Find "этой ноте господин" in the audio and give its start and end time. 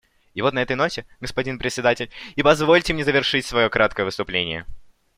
0.63-1.59